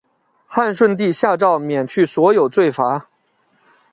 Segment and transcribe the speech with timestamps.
[0.47, 3.07] 汉顺帝下诏免去所有罪罚。